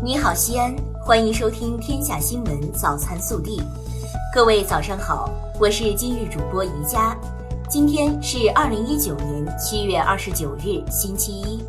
[0.00, 3.60] 你好，西安，欢迎收听《天下新闻早餐速递》。
[4.32, 5.28] 各位早上好，
[5.58, 7.18] 我是今日主播宜佳。
[7.68, 11.60] 今天是二零一九年七月二十九日，星期一。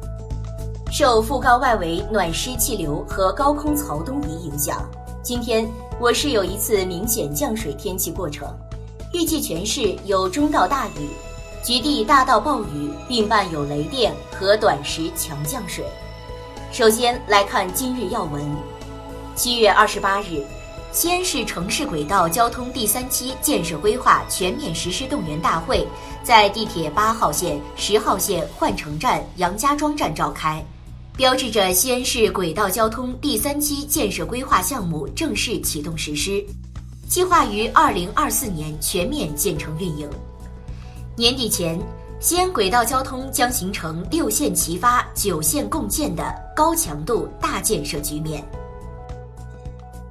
[0.92, 4.88] 受副高外围暖湿气流和高空槽东移影响，
[5.24, 5.68] 今天
[6.00, 8.48] 我市有一次明显降水天气过程，
[9.11, 11.10] 预计全市有中到大雨，
[11.64, 15.84] 局地大到暴雨，并伴有雷电和短时强降水。
[16.71, 18.43] 首先来看今日要闻。
[19.36, 20.46] 七月二十八日，
[20.92, 25.86] 西安市城市轨道交通第三期建设规划全面实施动员大会
[26.23, 30.64] 在地铁八号线、十号线换乘站、杨家庄站召开，
[31.18, 36.45] 标志着西安市轨道交通第三期建设规划项目正式启动实施，
[37.08, 40.08] 计划于二零二四年全面建成运营。
[41.16, 41.80] 年底前。
[42.22, 48.44] 西安轨道交通将形成六线齐发、九线共建的高强度大建设局面。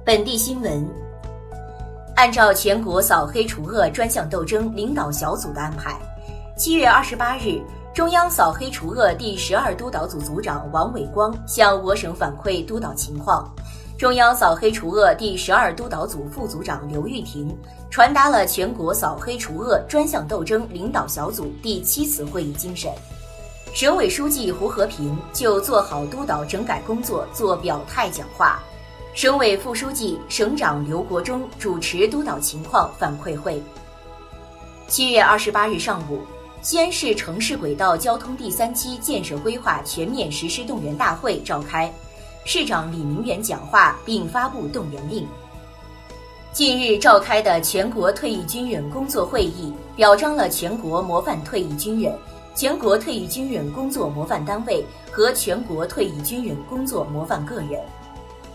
[0.03, 0.83] 本地新闻：
[2.15, 5.95] 按照全国扫黑除恶专项斗争领导小组的安排，
[6.57, 7.61] 七月二十八日，
[7.93, 13.47] 中央扫黑除恶第十二督导组组长王伟光向我省反馈督导情况。
[13.99, 17.53] 中央扫黑除恶第十二督导组副组长刘玉婷
[17.89, 22.89] 传达了全国扫黑除恶专项斗争领导小组第七次会议精神。
[23.73, 28.63] 省委书记胡和平就做好督导整改工作做表态讲话。
[29.13, 33.61] 省委副书记、省长刘国中主持督导情况反馈会。
[34.87, 36.21] 七月二十八日上午，
[36.61, 41.93] 西安市城市轨道交通第三期建设规划全面实施动员大会召开。
[42.45, 45.27] 市长李明远讲话并发布动员令。
[46.51, 52.17] 近日召开的全国退役军人工作会议，表彰了全国模范退役军人、
[52.55, 57.79] 全国退役军人工作模范单位和全国退役军人工作模范个人。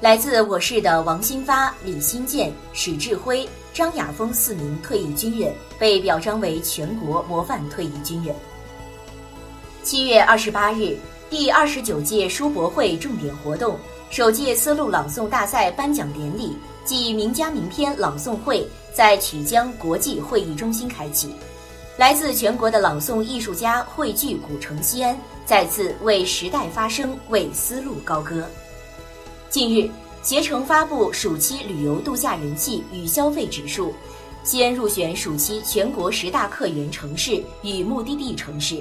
[0.01, 8.35] 来自我市的王新发、李新建、史志辉、张亚峰四名退役军人被表彰为全国模范退役军人。
[9.85, 10.99] 七月二十八日。
[11.37, 13.77] 第二十九届书博会重点活动，
[14.09, 21.35] 首届丝路朗诵大赛颁奖典礼暨名家名篇朗诵会在曲江国际会议中心开启。
[21.97, 28.49] 来自全国的朗诵艺术家汇聚古城西安，再次为时代发声，为丝路高歌。
[29.51, 29.91] 近日，
[30.23, 33.93] 携程发布暑期旅游度假人气与消费指数，
[34.45, 38.81] 西安入选暑期全国十大客源城市与目的地城市。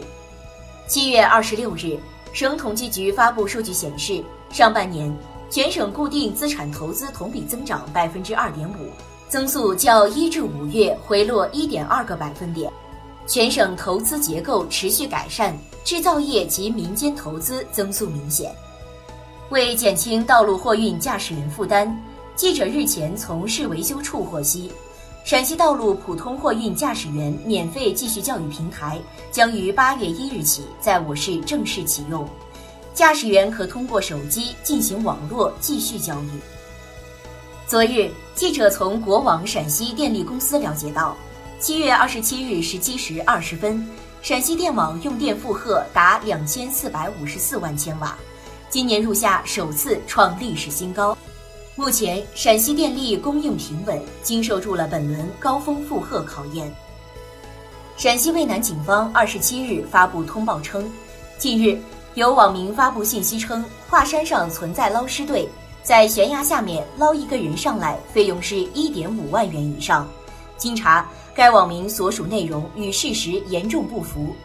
[0.85, 1.97] 七月二十六日。
[2.33, 5.15] 省统计局发布数据显示，上半年
[5.51, 8.89] 全省固定资产投资同比增长百分之二点五，
[9.29, 12.73] 增速较一至五月回落一点二个百分点。
[13.27, 15.55] 全省投资结构持续改善，
[15.85, 18.51] 制造业及民间投资增速明显。
[19.49, 21.95] 为减轻道路货运驾驶员负担，
[22.35, 24.71] 记者日前从市维修处获悉。
[25.23, 28.99] 陕西道路普通货运驾驶员免费继续教育平台
[29.31, 32.27] 将于八月一日起在我市正式启用，
[32.93, 36.29] 驾驶员可通过手机进行网络继续教育。
[37.65, 41.15] 昨日，记者从国网陕西电力公司了解到，
[41.57, 43.87] 七月二十七日十七时二十分，
[44.21, 48.17] 陕西电网用电负荷达两千四百五十四万千瓦，
[48.69, 51.17] 今年入夏首次创历史新高。
[51.75, 56.71] 目前，陕西电力供应平稳，经受住了本轮高峰负荷考验。
[57.97, 60.87] 陕西渭南警方二十七日发布通报称，
[61.39, 61.75] 近日
[62.13, 65.49] 有网民发布信息称，华山上存在捞尸队，
[65.81, 70.07] 在悬崖下面捞一个人上来，费用是一点五万元以上。
[70.57, 74.35] 经查，该网民所属内容与事实严重不符，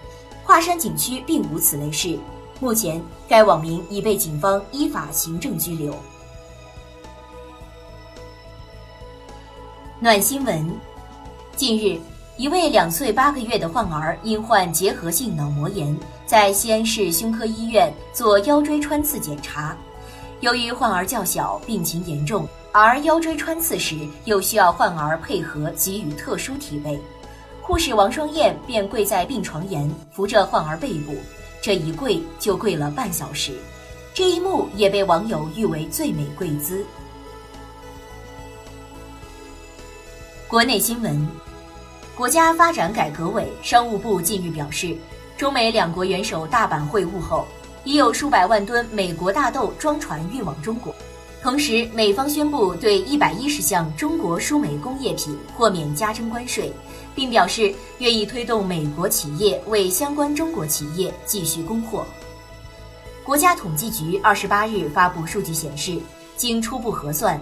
[0.45, 2.19] 华山景区并无此类事。
[2.59, 5.95] 目前，该网民已被警方依法行政拘留。
[10.01, 10.65] 暖新闻：
[11.57, 11.99] 近日，
[12.37, 15.93] 一位两岁八个月的患儿因患结核性脑膜炎，
[16.25, 19.77] 在西安市胸科医院做腰椎穿刺检查。
[20.39, 26.97] 由于患儿较小，病情严重，而腰椎穿刺时又需要患儿配合给予特殊体位，
[27.61, 31.17] 护士王双燕便跪在病床沿，扶着患儿背部，
[31.61, 33.51] 这一跪就跪了半小时。
[34.15, 36.87] 这一幕也被网友誉为最美跪姿。
[40.49, 41.29] 国内新闻，
[42.17, 44.97] 国家发展改革委、商务部近日表示，
[45.37, 47.47] 中美两国元首大阪会晤后，
[47.85, 50.95] 已有数百万吨美国大豆装船运往中国。
[51.43, 56.73] 同时，美方宣布对一百一十项中国输美工业品豁免加征关税，
[57.15, 62.07] 并表示愿意推动美国企业为相关中国企业继续供货。
[63.23, 66.01] 国家统计局二十八日发布数据显示。
[66.39, 67.37] 经初步核算，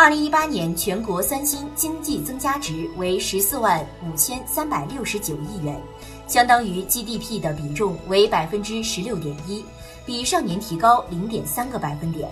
[0.00, 5.76] 二零一八年全国三星经济增加值为十四万五千三百六十九亿元，
[6.28, 9.64] 相当于 GDP 的比重为百分之十六点一，
[10.06, 12.30] 比上年提高零点三个百分点。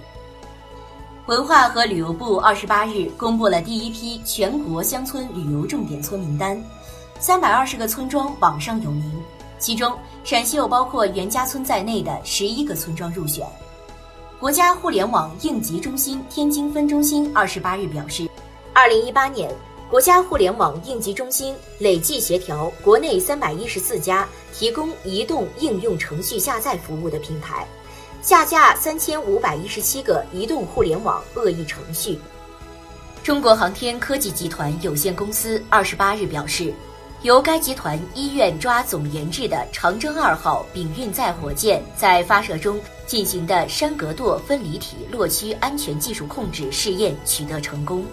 [1.27, 6.63] 文化和旅游部二十八日公布了第一批全国乡村旅游重点村名单，
[7.19, 9.13] 三百二十个村庄榜上有名，
[9.59, 9.93] 其中
[10.23, 13.45] 陕西有包括袁家村在内的十一个村庄入选。
[14.39, 18.29] 国家互联网应急中心天津分中心二十八日表示，
[18.75, 19.51] 二零一八年，
[19.91, 27.67] 国家互联网应急中心累计协调国内三百一十四家提供移动应用程序下载服务的平台。
[28.21, 32.19] 下架三千五百一十七个移动互联网恶意程序。
[33.23, 36.75] 中国航天科技集团有限公司二十八日表示，
[37.23, 48.05] 由该集团医院抓总研制的长征二号丙运载火箭在发射中进行的山格垛分离体落区安全技术控制试验取得成功，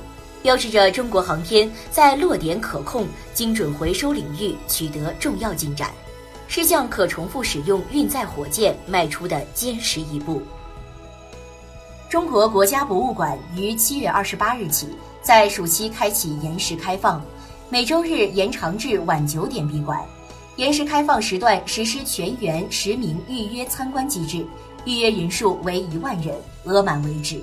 [0.42, 5.92] 标志着中国航天在落点可控、精准回收领域取得重要进展。
[6.48, 10.42] 是向可重复使用运载火箭迈出的坚实一步。
[12.08, 14.88] 中国国家博物馆于七月二十八日起
[15.24, 17.24] 在暑期开启延时开放，
[17.74, 20.00] 每周日延长至晚九点闭馆。
[20.58, 24.46] 延时开放时段实施全员实名预约参观机制，
[24.86, 26.36] 预约人数为一万人，
[26.66, 27.42] 额满为止。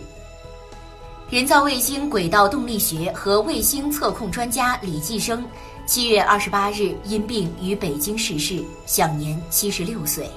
[1.30, 5.44] 人造卫星轨道动力学和卫星测控专家李继生。
[5.84, 10.30] 七月二十八日因病于北京逝世，享年七十六岁。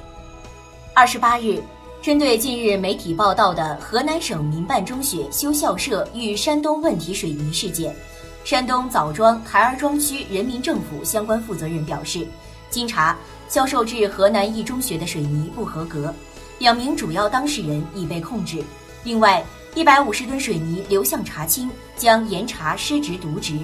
[0.96, 1.62] 二十八日，
[2.02, 7.96] 针对近日媒体报道的河南省民办中学修校舍遇山东问题水泥事件，
[8.44, 12.28] 山东枣庄台儿庄区人民政府相关负责人表示，
[12.70, 13.18] 经查，
[13.48, 16.14] 销售至河南一中学的水泥不合格，
[16.60, 18.62] 两名主要当事人已被控制。
[19.06, 19.42] 另外，
[19.76, 23.58] 一百五十吨水泥流向查清，将严查失职渎职。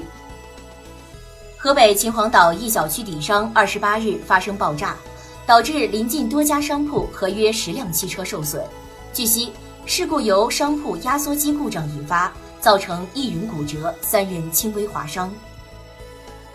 [1.57, 4.95] 河北秦皇岛一小区底商二十八日发生爆炸，
[5.45, 8.63] 导致临近多家商铺和约十辆汽车受损。
[9.11, 9.51] 据悉，
[9.85, 15.31] 事故由商铺压缩机故障引发，造成一人骨折，三人轻微划伤。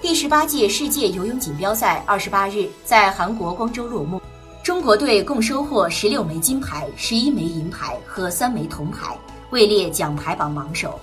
[0.01, 4.21] 第十八届世界游泳锦标赛二十八日在韩国光州落幕，
[4.63, 9.19] 中国队共收获十六枚金牌、十一枚银牌和三枚铜牌，
[9.51, 10.99] 位列奖牌榜榜首。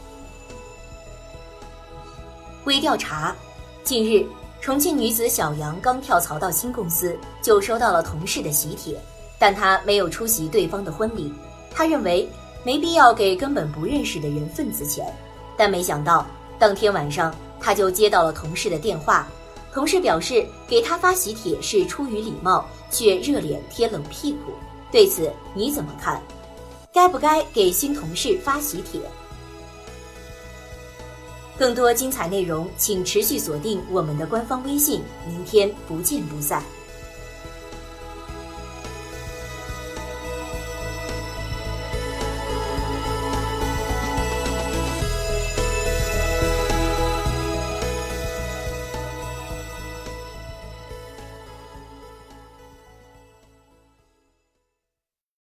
[2.66, 3.36] 微调查。
[3.84, 4.24] 近日，
[4.62, 8.96] 重庆女子小杨刚跳槽到新公司，就收到了同事的喜帖，
[9.40, 11.34] 但她没有出席对方的婚礼。
[11.72, 12.30] 她认为
[12.64, 15.06] 没必要给根本不认识的人份子钱，
[15.58, 16.26] 但没想到
[16.60, 19.28] 当天晚上，他就接到了同事的电话。
[19.74, 24.52] 同事表示给他发喜帖是出于礼貌，却热脸贴冷屁股。
[24.92, 26.22] 对此你怎么看？
[26.92, 29.00] 该不该给新同事发喜帖？
[31.58, 35.02] 更多精彩内容，请持续锁定我们的官方微信。
[35.26, 36.62] 明天不见不散。